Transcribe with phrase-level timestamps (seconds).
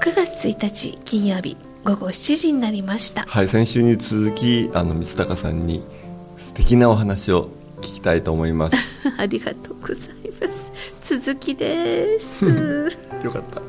[0.00, 3.24] 9月1日金曜日午後7時になりました。
[3.26, 5.82] はい先週に続きあの光高さんに
[6.38, 7.48] 素敵なお話を
[7.78, 8.76] 聞きたいと思います。
[9.18, 9.98] ありがとうござい
[10.40, 10.52] ま
[11.02, 11.18] す。
[11.20, 12.46] 続きです。
[13.24, 13.62] よかった。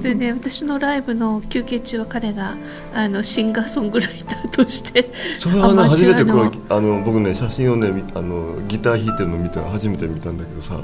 [0.00, 2.56] でね私のライブの休憩中は彼が
[2.94, 10.80] あのシンガーソングライターとしてそれはね初めてこれあの僕ね写真をねみあのギター弾いてるの見た初めて見たんだけどさ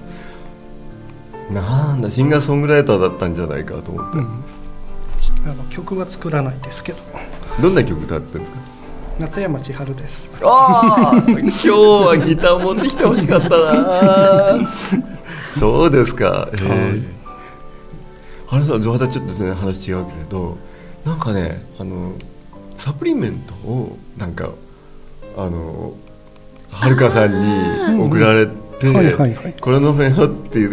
[1.52, 4.18] なんだシンガーソングライターだったんじゃないかと思って、
[5.44, 6.98] あの曲は作らないですけど。
[7.60, 8.60] どんな曲歌ってるんですか？
[9.18, 10.30] 夏山千春です。
[10.42, 14.68] ああ今日はギター持ってきてほしかったな
[15.58, 16.48] そうですか。
[16.54, 16.56] へ
[16.96, 17.02] え
[18.48, 20.56] あれさまたちょっとですね話違うけれど
[21.04, 22.12] なんかねあの
[22.76, 24.50] サプリメントをなんか
[25.36, 25.92] あの
[26.70, 27.40] はるかさん
[27.96, 28.52] に送られて、
[28.88, 29.54] はいはいはい。
[29.60, 30.70] これ飲めよっていう。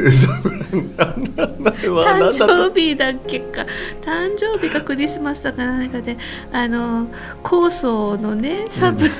[1.08, 3.66] 誕生日だっけか
[4.04, 6.18] 誕生日かクリスマスだか何かで
[6.52, 7.08] あの
[7.44, 9.12] 酵素のねサプリを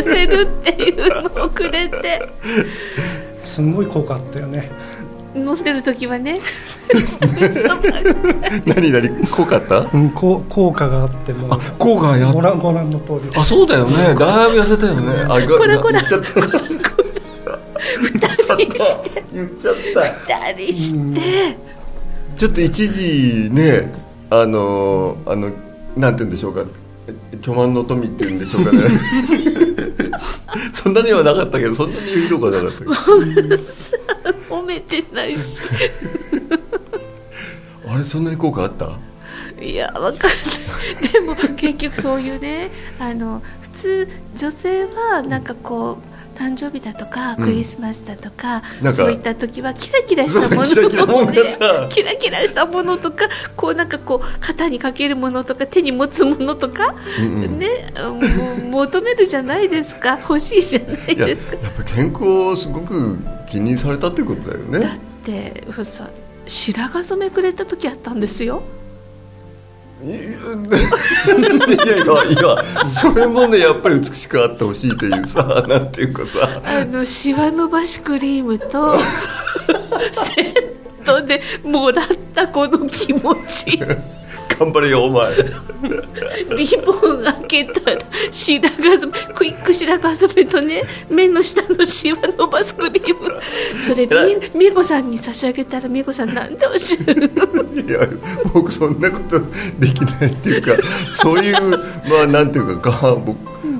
[0.00, 2.20] 痩せるっていうのをくれて、
[3.36, 4.70] すんごい効果あったよね。
[5.36, 6.38] 飲んでる時はね。
[8.66, 9.80] 何何濃かった？
[9.92, 11.52] うんこう効果があっても。
[11.52, 13.30] あ効果やっご覧ご覧の通り。
[13.30, 14.14] であそうだよね。
[14.14, 15.24] だいぶ痩せたよね。
[15.28, 21.56] あこらこら言っちゃった言っちゃった二人して。
[22.36, 23.92] ちょっと一時ね
[24.30, 25.52] あのあの
[25.96, 26.64] なんて言うんでしょうか。
[27.42, 28.80] 巨万の富っていうんでしょうかね。
[30.72, 32.92] そんなにはなかったけどそんなにひどくはなかったけど。
[34.48, 35.62] 褒めてないし。
[37.86, 38.98] あれそんなに効果あった？
[39.60, 41.12] いやわかんない。
[41.12, 47.44] でも結局そういうねあの普通女性はなんかこう誕生日だとかうん。
[47.44, 50.62] クリスマスだとか、なんかそういった時はキラキラしたも
[51.24, 51.88] のねさ。
[51.90, 57.58] キラキラしたものとかこうなんかこう肩にかけるものとか手に持つものとか、うんうん。
[57.58, 60.18] ねもう求めるじゃないですか。
[60.20, 61.56] 欲しいじゃないですか。
[61.76, 63.18] ぱり健康をすごく
[63.48, 66.08] 気にされたってことだよだっねてさ
[66.46, 68.62] 白髪染めくれた時あったんですよ
[70.04, 70.16] いや
[71.96, 76.60] いやいやそれもねやっぱり美しくあってほしいというさ なんていうかさ。
[76.64, 78.98] あのシワ伸ばしクリームと
[80.12, 80.54] セ
[81.00, 83.80] ットでもらったこの気持ち
[84.58, 85.34] 頑張れよお前。
[86.56, 88.00] リボン開けたら
[88.30, 93.40] 白髪染めクイック白髪染めとね目の下のシワ伸ばすクリーム。
[93.86, 94.06] それ
[94.54, 97.30] み美子さんに差し上げたら美子さんなんでおっしゃる？
[97.34, 97.44] の
[97.74, 98.08] いや
[98.52, 99.40] 僕そんなこと
[99.78, 100.72] できないっていうか
[101.14, 101.70] そういう
[102.08, 103.36] まあなんていうかか僕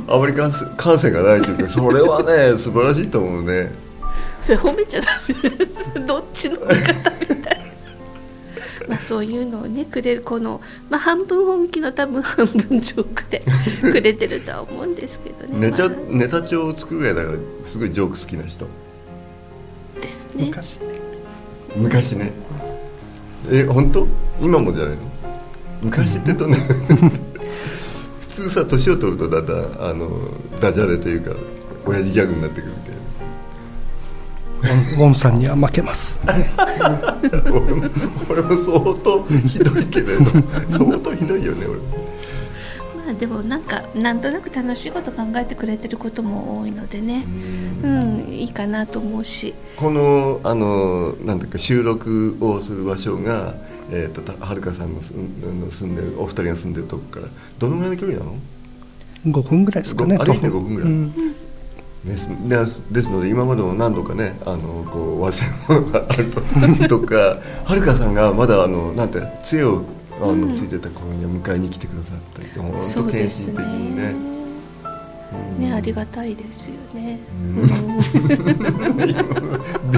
[0.09, 3.71] あまり感性感性がないというかそれはね素晴らしいと思うね。
[4.43, 5.07] それ褒めちゃダ
[5.43, 6.07] メです。
[6.07, 7.34] どっちの味方。
[8.89, 13.43] まあそういうのをねくれるこの、まあ、半分本気の多分半分ジョークで
[13.81, 15.71] くれてるとは思うんですけどね。
[15.71, 18.67] ネタまネタ帳を作るぐらいだからすごいジョーク好きな人。
[18.67, 20.47] あですね。
[20.47, 20.83] 昔ね。
[21.77, 22.33] 昔ね。
[23.51, 24.07] え本当？
[24.41, 25.03] 今もじゃないの？
[25.83, 26.57] 昔ってどんな？
[28.21, 30.11] 普通さ年を取るとだんだんあの
[30.61, 31.33] ダジャレというか
[31.87, 32.73] 親父ギャグになってくる
[34.65, 36.19] みたいなウォンさんには負けます。
[36.25, 37.91] 俺 も
[38.31, 40.25] 俺も相当ひどいけれど
[40.71, 41.79] 相当ひどいよね俺。
[43.05, 47.27] まあでもなんかなんとなく楽しいこと考えてくれてることも多いのでね、
[47.83, 49.55] うん、いいかなと思うし。
[49.77, 53.55] このあのなんていうか収録をする場所が、
[53.91, 57.27] えー、とたはるかさんの住んの住んでるお二人が住んでるとこから
[57.59, 58.37] どのぐらいの距離なの
[59.27, 60.91] ？5分ぐらいですかねご歩いて5分ぐらい。
[60.91, 61.34] うん
[62.05, 62.29] です。
[62.49, 66.41] ですですので今までも何度かねあのこう忘れ物があると
[67.01, 69.83] とかはるかさんがまだあのなんて杖を
[70.21, 70.55] あの、うん。
[70.55, 72.17] ついてた頃には迎えに来てくださっ
[72.55, 74.15] た本そう当献身的にね。
[75.59, 77.19] ねありがたいですよね。
[77.33, 77.67] うん。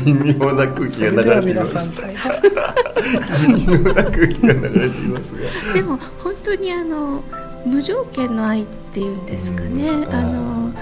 [0.04, 2.02] 微妙な空気が流れています
[3.48, 5.74] 微妙な空気が流れていますが。
[5.74, 7.22] でも本当にあの
[7.66, 10.14] 無条件の愛っていうんですかね、うん。
[10.14, 10.72] あの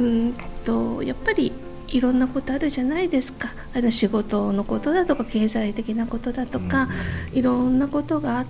[0.00, 0.34] うん
[0.64, 1.52] とやっぱり
[1.88, 3.48] いろんなことあるじゃないですか。
[3.74, 6.88] あの仕事のことだとか経済的なことだとか、
[7.32, 8.46] いろんなことがあっ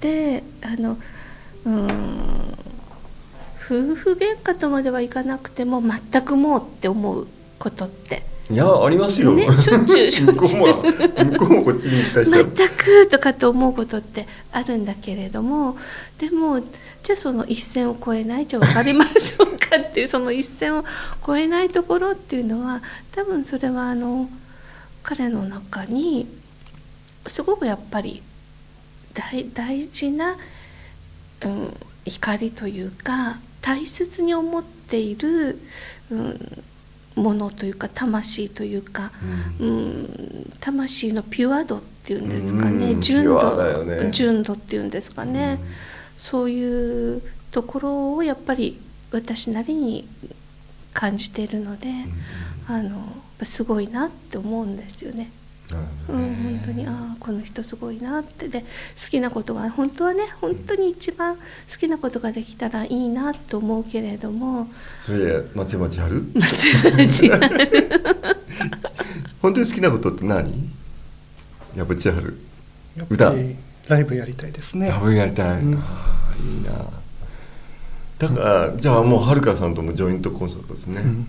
[0.00, 0.98] てあの
[1.64, 1.86] うん
[3.70, 7.28] 夫婦喧嘩とまではいかなくても全くもうって思う
[7.58, 10.64] ことっていやありますよ、ね、しょっちゅう しょっちゅう。
[10.64, 12.36] 向こうもこっちに対して。
[12.36, 15.76] 全くとかって思うことってあるんだけれども
[16.18, 20.84] でもじゃあその一線を越えないじゃあ分かりましょうかっていう その一線を
[21.22, 22.82] 越えないところっていうのは
[23.12, 24.28] 多分それはあの
[25.04, 26.26] 彼の中に
[27.26, 28.22] すごくやっぱり
[29.14, 30.36] 大大事な、
[31.42, 31.74] うん、
[32.04, 35.60] 光というか大切に思っている、
[36.10, 36.64] うん、
[37.16, 39.10] ものというか魂というか、
[39.58, 44.10] うん、魂のピュア度っていうんですかね、うん純度、ね。
[44.10, 45.68] 純度っていうんですかね、うん。
[46.16, 48.80] そういうところをやっぱり
[49.12, 50.08] 私なりに
[50.92, 51.88] 感じているので、
[52.68, 53.00] あの
[53.42, 55.30] すごいなって思うんですよね。
[55.76, 58.48] うん、本当にああこの人すごいなって。
[58.48, 58.66] で好
[59.10, 61.42] きなことが本当はね本当に一番好
[61.78, 64.68] きなことができたらいいなと思うけれども。
[65.00, 66.24] それまちまちある？
[66.34, 66.48] 間違
[67.02, 67.70] え
[69.42, 70.70] 本当に好きなことって何？
[71.76, 72.38] やっぱ千春
[72.96, 73.56] やっぱり
[73.88, 74.88] ライブやりたいですね。
[74.88, 75.78] ラブやりたい、うん。
[75.78, 75.80] あ
[76.32, 76.72] あいいな。
[78.18, 81.26] だからじゃあもうはるかさんともジョイントコンサートですね、うん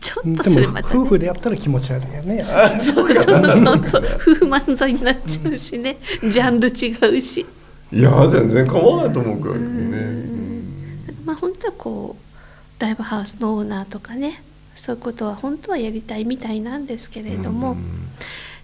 [0.00, 2.42] ちょっとでもそれまた、夫婦でやったら気持ち悪いよね。
[2.42, 4.04] あそうそうそうそう。
[4.16, 5.98] 夫婦漫才になっちゃうしね、
[6.28, 7.46] ジャンル違うし、
[7.92, 10.24] いや全然構わないと思うからね、
[11.24, 14.42] まあ本当はこうライブハウスのオーナーとかね。
[14.76, 18.08] そういうことは本当はやりたいみたいなんですけれども、うん。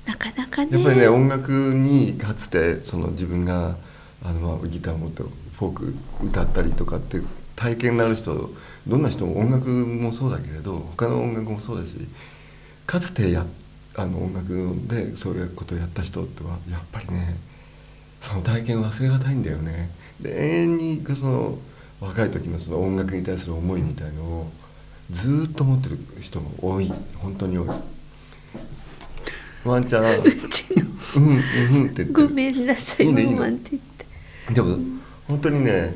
[0.06, 0.70] なかなかね。
[0.72, 3.76] やっぱりね音楽にかつてその自分が
[4.24, 5.94] あのまあギター持ってフォーク
[6.24, 7.20] 歌ったりとかって
[7.54, 8.50] 体験のある人
[8.86, 11.96] どんな人も音楽もそうだけれど他の音楽もそうだし
[12.86, 13.44] かつてや
[13.96, 17.36] あの音楽でそういうことをやった人ってはやっぱりね
[18.20, 19.90] その体験を忘れがたいんだよね。
[20.20, 21.58] で永遠にその
[22.00, 24.50] 若い時のその音楽に対する思いみたいのを
[25.10, 27.68] ずーっと持ってる人が多い本当に多い。
[29.64, 30.04] ワンちゃん。
[30.04, 30.86] うちの。
[31.16, 34.78] うんうんうんって言ってごめんなさいでも
[35.26, 35.94] 本当にね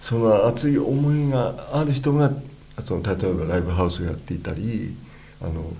[0.00, 2.30] その熱い思いがある人が
[2.84, 4.94] その例えばライブハウスをやっていたり
[5.42, 5.72] あの、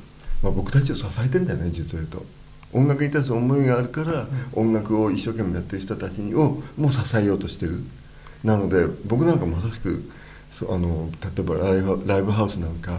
[0.42, 2.24] まあ、僕たちを支えてんだよね実を言うと。
[2.70, 7.82] 音楽に対する思いがあるから音楽を一生懸命やってる人たちにをもう支えようとしてる。
[8.44, 10.10] なので僕なんかまさしく
[10.50, 12.98] そうあの例えばライブライブハウスなんかや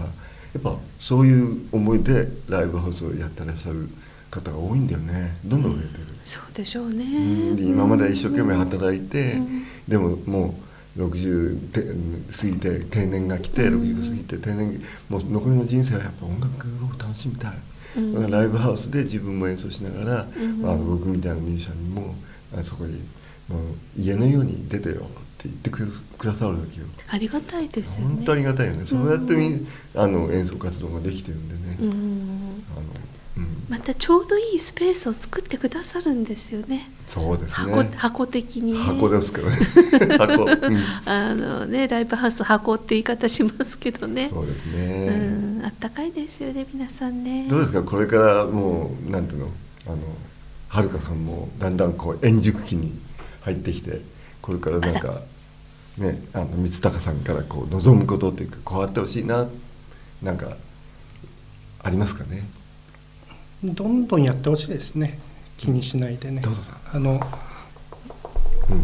[0.57, 3.88] っぱそういう思いでライブハウスをやってらっしゃる
[4.31, 5.38] 方が多いんだよね。
[5.45, 6.06] どんどん増えてる。
[6.24, 7.06] そうでしょうね、
[7.60, 9.66] 今まで一生懸命働いて、うん。
[9.88, 11.84] でももう60て
[12.34, 13.82] 過ぎて定年が来てうん。
[13.82, 17.52] 60過ぎて定年もう残りの人生はやっぱ音楽を楽しみたい、
[17.98, 18.14] うん。
[18.16, 22.16] だからライブハウスで自分も演奏しながら、うんあの僕みたいなミュージシャンにも
[22.58, 22.94] あそこに
[23.48, 23.62] もう
[23.98, 24.98] 家のように出てよっ
[25.42, 26.88] て言ってくださるわけよ。
[27.08, 28.16] ありがたいですよね。
[28.16, 29.66] 本当ありがたいよね、そうやってみ
[29.96, 33.09] あの演奏活動ができてるんでね、うんあのうん、
[33.69, 36.89] またちょうどいいスペースを作ってくださるんですよね。
[37.06, 37.74] そうですね。
[37.74, 38.80] 箱箱的にね。
[38.80, 39.56] 箱ですけどね。
[40.18, 40.78] 箱、うん。
[41.06, 44.30] あのねライブハウス箱って言い方しますけどね。
[44.30, 45.18] そうですうね、
[45.61, 45.66] ん。
[45.66, 47.47] あったかいですよね皆さんね。
[47.47, 47.83] どうですか？
[47.83, 49.52] これからもうなんていうの？
[49.88, 49.97] あの
[50.68, 52.97] はるかさんもだんだんこう円熟期に
[53.42, 54.02] 入ってきて
[54.42, 55.21] これからなんか
[55.97, 59.47] ねあの三鷹さんからこう望むことっていうかこうあってほしいな
[60.21, 60.57] なんか
[61.83, 62.47] ありますかね？
[63.63, 65.19] どんどんやってほしいですね。
[65.57, 66.42] 気にしないでね。
[66.42, 66.61] どうぞ。
[66.61, 67.19] さあの
[68.69, 68.81] うん。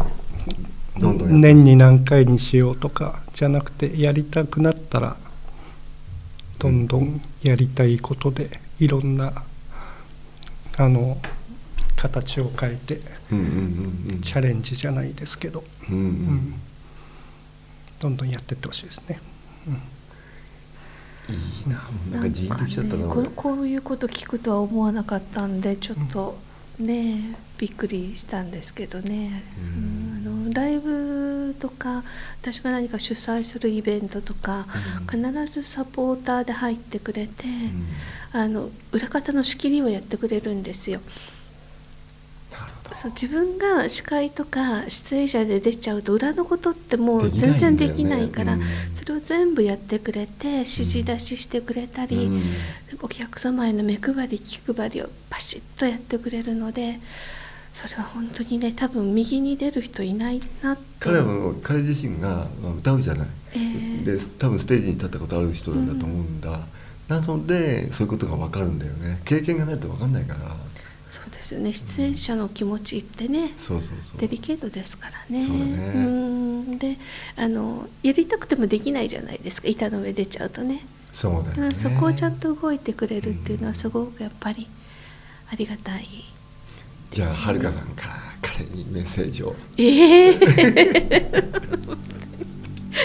[1.00, 5.16] どんどん年に何回にしようとかじゃなくてやりたくなったら
[6.58, 9.44] どんどんやりたいことでいろんな
[10.78, 11.18] あの
[11.96, 14.20] 形を変えてうんうんうんうん。
[14.20, 16.06] チャレンジじゃないですけど、うんううん。
[16.06, 16.54] ん、
[18.00, 19.20] どんどんやっていってほしいですね。
[21.28, 23.06] いいななんかジーンときちゃったな。
[23.06, 26.38] ねここういうこと聞くとは思わなかったんでちょっと
[26.78, 29.68] ね、びっくりしたんですけどね、うん。
[29.68, 32.02] うんあのライブとか
[32.40, 34.66] 私が何か主催するイベントとか、
[35.12, 35.22] うん。
[35.22, 37.44] 必ずサポーターで入ってくれて、
[38.32, 38.40] うん。
[38.40, 41.00] あの裏方の仕切りをやってくれるんですよ。
[42.86, 48.62] なるほどそう自分が司会とか出演者で出ちゃうと裏のことってもう全然できないからうん。
[48.92, 52.42] それを全部やってくれて指示出ししてくれたり、うん。
[53.02, 56.98] お客様への目配り気配りをパシッとやってくれるので
[57.72, 66.60] それは本当にね多分右に出る人いないなと彼は彼自身がまあ歌うじゃない、えーで多分ステージに立ったことある人なんだと思うんだ、
[67.08, 69.20] なのでそういうことが分かるんだよね。
[69.24, 70.56] 経験がないと分かんないから
[71.16, 71.72] そうですよね。
[71.72, 74.20] 出演者の気持ちってね、そうそうそう。
[74.20, 75.40] デリケートですからね。
[75.40, 75.92] そうだね。
[75.94, 75.98] う
[76.74, 76.78] ん。
[76.78, 76.98] で
[77.36, 79.68] あのやりたくてもできないじゃないですか。
[79.68, 80.84] 板の上出ちゃうとね。
[81.12, 81.62] そうだよね。
[81.68, 81.74] うん。
[81.74, 84.68] そこをちゃんと動いてくれるっていうのはすごくやっぱり
[85.50, 86.06] ありがたい
[87.10, 89.56] じゃあはるかさんから彼にメッセージを。
[89.78, 90.38] ええ。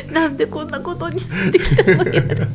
[0.12, 2.46] なんでこんなことになってきたのやろ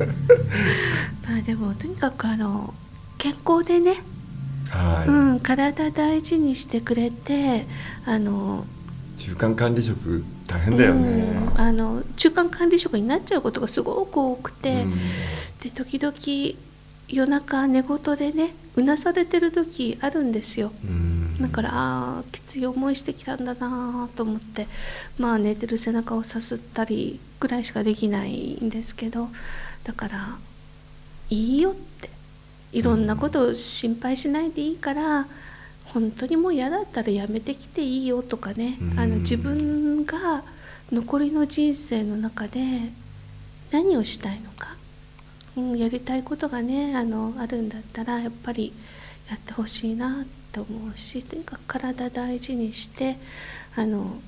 [1.29, 2.75] まあでもとにかくあの
[3.19, 3.97] 健康でね、
[4.71, 7.67] はい、うん、体大事にしてくれて
[8.05, 8.65] あの
[9.17, 14.95] 中間管理職大変だよね、うんあの中間管理職になっちゃうことがすごく多くて、うん。
[15.61, 16.15] で時々
[17.09, 20.71] 夜中寝言でねうなされてる時あるんですよ。
[20.85, 21.39] うん。
[21.41, 24.69] だからあーきつい思いしてきたんだなと思って
[25.19, 29.29] まあ寝てる背中をさすったりぐらいしかできないんですけど
[29.85, 30.37] だから
[31.31, 32.11] いいよって
[32.73, 35.27] いろんなことを心配しないでいいから、
[35.87, 39.01] 本当にもう嫌だったらやめてきていいよとかね、うん。
[39.01, 40.43] あの自分が
[40.93, 42.61] 残りの人生の中で
[43.73, 44.77] 何をしたいのか、
[45.57, 48.73] うん、やりたいことがねあのあるんだったらやっぱり
[49.29, 53.17] やってほしいなと思うしとにかく体大事にして
[53.75, 54.19] あの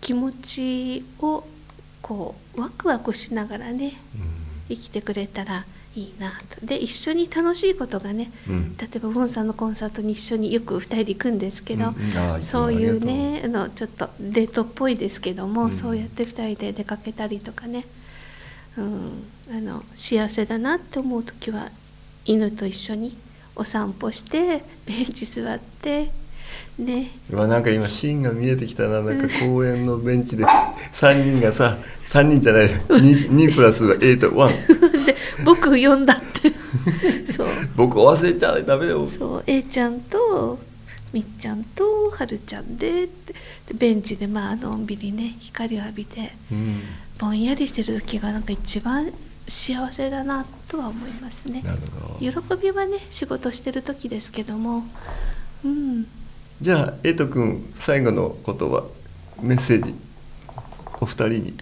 [0.00, 1.44] 気持ちを
[2.00, 3.94] こうワクワクしながらね
[4.74, 5.64] 生きてくれたら
[5.94, 6.66] いいなと。
[6.66, 8.76] で一緒に楽しいことがねうん。
[8.76, 11.90] 例えばボンさんのコンサートに一緒によく2人で行くんですけど、う
[12.38, 12.42] ん。
[12.42, 15.72] そういうねあのちょっとデートっぽいですけども、うん。
[15.72, 17.84] そうやって2人で出かけたりとかね、
[18.78, 21.70] うん、あの幸せだなって思う時は
[22.24, 23.16] 犬と一緒に
[23.54, 26.10] お散歩してベンチ座って
[26.78, 27.10] ね。
[27.30, 29.02] うわなんか今シーンが見えてきたな。
[29.02, 31.76] なんか公園のベンチで3人がさ
[32.08, 34.50] 3人じゃない 2, 2プラス8ワン。
[35.06, 36.52] で僕呼んだって。
[37.30, 37.48] そう。
[37.76, 39.08] 僕忘れちゃダメだよ。
[39.18, 39.44] そう。
[39.46, 40.58] A ちゃんと
[41.12, 43.08] みっちゃんとはるちゃんで
[43.74, 46.80] ベンチでまあのんびりね光を浴びてうん
[47.18, 49.12] ぼんやりしてる時がなんか一番
[49.46, 54.84] 幸せだなとは思いますねなるほど喜びはね仕事してる時ですけども
[55.64, 56.06] うん
[56.62, 58.84] じゃあエイト君最後の言葉
[59.40, 59.92] メッセージ。
[61.00, 61.54] お二人に。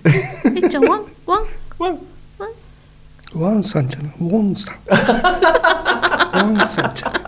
[0.62, 1.47] えちゃんワンワン。
[1.78, 1.99] ワン。
[2.38, 3.40] ワン。
[3.40, 4.12] ワンさんじゃない。
[4.21, 4.76] ウォンさん。
[4.90, 7.23] ワンさんじゃない。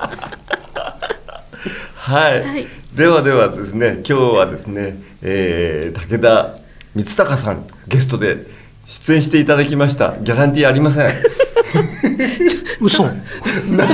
[1.94, 2.66] はい、はい。
[2.94, 6.58] ではではですね今日はですね、えー武田
[6.94, 8.48] 光隆さんゲストで
[8.84, 10.18] 出演していただきました。
[10.18, 11.10] ギャランティーありません
[12.80, 13.04] 嘘。
[13.04, 13.12] な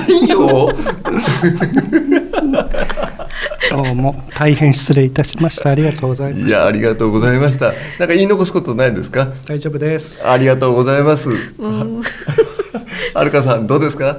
[0.08, 0.72] いよ
[3.70, 4.24] どうも。
[4.34, 5.70] 大変失礼いたしました。
[5.70, 6.56] ありがとうございまいした。
[6.58, 7.66] やありがとうございました。
[7.98, 9.28] なんか言い残すことないですか？
[9.46, 10.26] 大丈夫です。
[10.26, 11.28] ありがとうございます。
[11.58, 11.68] う。
[11.68, 12.00] ん
[13.14, 14.18] はるかさんどうですか？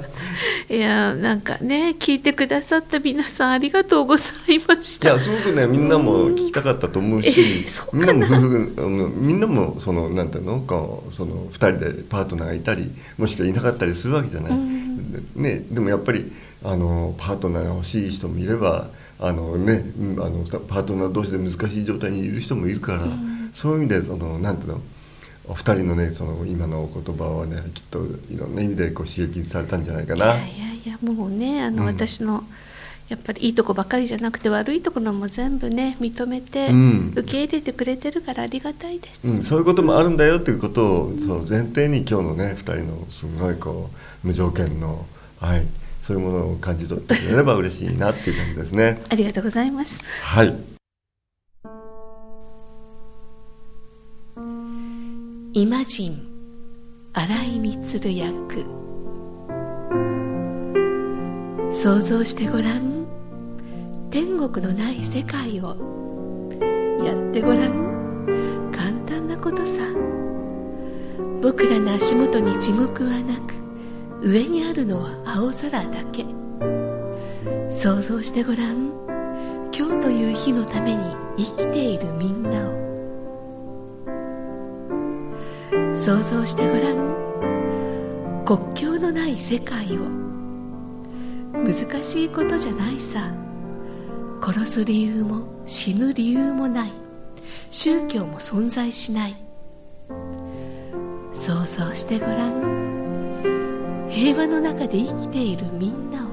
[0.70, 15.32] いやなんかね聞いてくださった皆さんありがとうございましいたやすごくねみんなも聞きたかったと思うし、うみんなも夫婦あのみんなもそのなんていうのこうその2人でパートナーがいたりもしくはいなかったりするわけじゃない、うん。
[15.34, 16.30] ね、でもやっぱり
[16.62, 23.50] あのパートナーが欲しい人もいればあの、ね、うんあのパートナー同士で難しい状態にいる人もいるから、ん。
[23.52, 24.80] そういう意味でそのなんていうの
[25.50, 27.98] お二人のねその今のお言葉はねきっと
[28.30, 30.26] いろんな意味でこう刺激されたんじゃないかな。
[30.26, 31.86] いやいやもうねあの、うん。
[31.86, 32.44] 私の
[33.08, 37.12] やっぱりいいとこばかりじゃなくて悪いところも全部ね認めてうん。
[37.16, 43.90] 受け入れてくれてるからありがたいです、うん、そういうこともあるんだよっていうことをその前提に今日のね2人のすごいこ
[44.24, 45.04] う無条件の
[45.40, 45.66] 愛
[46.02, 49.02] そういうものを感じ取ってくれれば嬉しいなっていう感じですね。
[49.10, 49.98] ありがとうございます。
[50.22, 50.79] はい
[55.52, 56.28] イマジン
[57.12, 58.64] 新井満役。
[61.72, 63.04] 想像してごらん。
[64.12, 65.76] 天国のない世界を。
[67.04, 68.70] やってごらん。
[68.70, 69.82] 簡単なことさ。
[71.42, 73.54] 僕らの足元に地獄はなく
[74.22, 76.24] 上にあるのは青空だけ。
[77.68, 78.92] 想像してごらん。
[79.76, 82.89] 今日という日のために生きているみんなを。
[86.02, 88.44] 想像してごらん。
[88.46, 90.08] 国境のない世界を。
[91.52, 93.30] 難しいことじゃないさ。
[94.42, 96.90] 殺す理由も死ぬ理由もない。
[97.68, 99.36] 宗教も存在しない。
[101.34, 104.08] 想像してごらん。
[104.08, 106.30] 平和の中で生きているみんなを。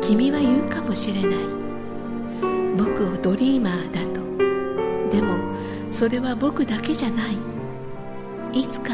[0.00, 1.40] 君は言うかもしれない。
[2.78, 4.26] 僕をドリーマーだと。
[5.10, 5.36] でも
[5.90, 7.36] それは僕だけじゃない。
[8.52, 8.92] いつか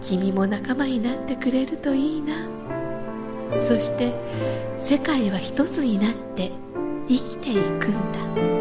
[0.00, 2.34] 君も仲間になってくれるといいな。
[3.60, 4.12] そして
[4.78, 6.50] 世界は一つになって
[7.08, 8.52] 生きていくんだ。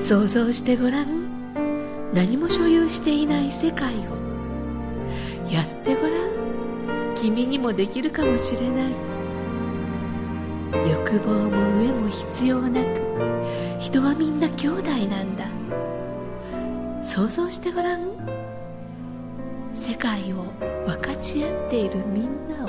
[0.00, 1.30] 想像してごらん。
[2.12, 4.20] 何も所有していない世界を。
[5.50, 7.14] やってごらん。
[7.14, 8.94] 君にもできるかもしれない。
[10.90, 12.99] 欲望も上も必要なく。
[13.78, 15.46] 人はみんな兄弟なんだ。
[17.02, 18.10] 想像してごらん。
[19.72, 20.44] 世界を
[20.86, 22.68] 分かち合っているみんなを。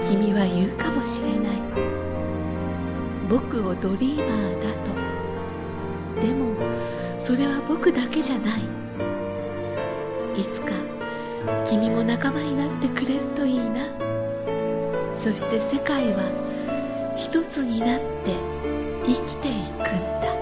[0.00, 1.56] 君は言うかもしれない。
[3.28, 4.92] 僕をドリーマーだと。
[6.20, 6.54] でも
[7.18, 8.60] それは僕だけじゃない。
[10.38, 10.72] いつか
[11.64, 13.86] 君も仲間になってくれるといいな。
[15.14, 16.22] そして世界は
[17.16, 18.34] 一つになって
[19.04, 19.82] 生きていくん
[20.20, 20.32] だ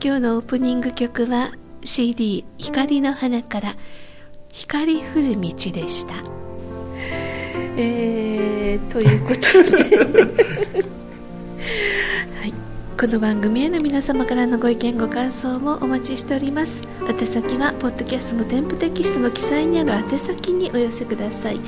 [0.00, 1.50] 今日のオープニング曲は
[1.82, 3.76] CD「光の花」から
[4.52, 6.47] 「光降る道」でした。
[7.80, 9.96] えー、ということで。
[12.34, 12.52] はい、
[13.00, 16.82] この番組への皆様からのご意見ご感想もお待ちしております。
[17.08, 21.60] 宛先はポッドキャストの添付テキストの記載にある宛先にお寄せください。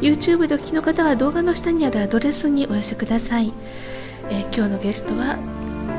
[0.00, 3.52] YouTube でお聞きの方は動画の下にあるアドレスにお寄せください、
[4.30, 5.36] えー、今日のゲストは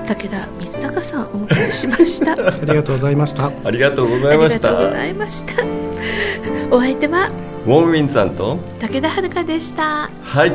[0.08, 2.32] 武田光孝さんお迎えしました。
[2.42, 3.52] ありがとうございました。
[3.64, 4.70] ありがとうございました。
[4.70, 5.64] ありがとうございました。
[6.72, 7.30] お相手は
[7.66, 10.10] ウォンウィンさんと武田遥でした。
[10.24, 10.53] はい。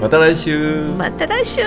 [0.00, 0.92] また来週。
[0.98, 1.62] また来週